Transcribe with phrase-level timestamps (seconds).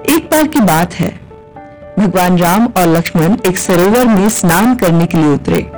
[0.00, 1.20] एक बार की बात है।
[1.98, 5.70] भगवान राम और लक्ष्मण एक सरोवर में स्नान करने के लिए उतरे।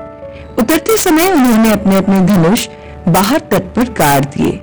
[0.58, 2.69] उतरते समय उन्होंने अपने अपने धनुष
[3.09, 4.61] बाहर तट पर गाड़ दिए।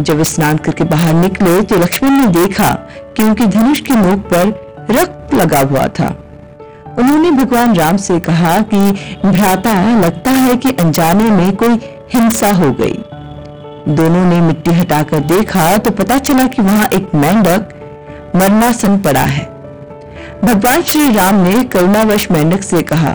[0.00, 2.68] जब स्नान करके बाहर निकले तो लक्ष्मण ने देखा
[3.16, 4.48] कि उनके धनुष के नोक पर
[4.90, 6.24] रक्त लगा हुआ था।
[6.98, 8.92] उन्होंने भगवान राम से कहा कि,
[9.24, 11.80] भ्राता, लगता है कि अनजाने में कोई
[12.14, 13.04] हिंसा हो गई।
[13.94, 17.74] दोनों ने मिट्टी हटाकर देखा तो पता चला कि वहाँ एक मेंढक
[18.36, 19.44] मरनासन पड़ा है।
[20.44, 23.10] भगवान श्री राम ने करुणावश मेंढक से कहा,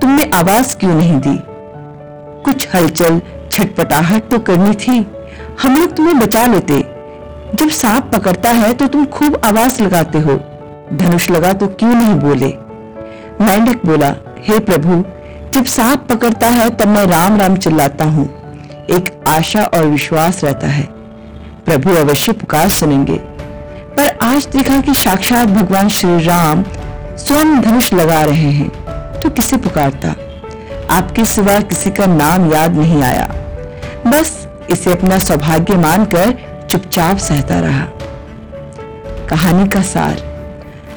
[0.00, 1.38] तुमने आवाज़ क्यों नहीं दी?
[2.44, 3.20] कुछ हलचल,
[3.52, 5.06] छटपटाहट तो करनी थी।
[5.62, 6.78] हम लोग तुम्हें बचा लेते।
[7.54, 10.40] जब सांप पकड़ता है तो तुम खूब आवाज़ लगाते हो।
[10.92, 12.54] धनुष लगा तो क्यों नहीं बोले?
[13.40, 15.04] मेंढक बोला, हे प्रभु,
[15.54, 18.26] जब सांप पकड़ता है तब मैं राम राम चिल्लाता हूँ।
[18.90, 20.82] एक आशा और विश्वास रहता है।
[21.66, 23.20] प्रभु अवश्य पुकार सुनेंगे।
[23.98, 26.62] पर आज देखा कि साक्षात भगवान श्री राम
[27.18, 28.68] स्वयं धनुष लगा रहे हैं
[29.20, 30.08] तो किसे पुकारता?
[30.90, 33.26] आपके सिवा किसी का नाम याद नहीं आया।
[34.06, 36.34] बस इसे अपना सौभाग्य मानकर
[36.70, 37.84] चुपचाप सहता रहा।
[39.30, 40.22] कहानी का सार,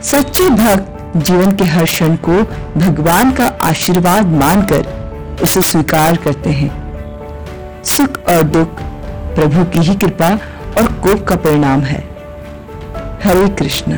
[0.03, 2.43] सच्चे भक्त जीवन के हर क्षण को
[2.77, 6.71] भगवान का आशीर्वाद मानकर उसे स्वीकार करते हैं।
[7.87, 8.85] सुख और दुख
[9.35, 10.31] प्रभु की ही कृपा
[10.77, 12.10] और कोप का परिणाम है।
[13.23, 13.95] हरे कृष्णा